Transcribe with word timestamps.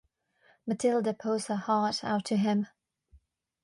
Mathilde 0.65 1.15
pours 1.19 1.45
her 1.45 1.55
heart 1.57 2.03
out 2.03 2.25
to 2.25 2.35
him. 2.35 2.65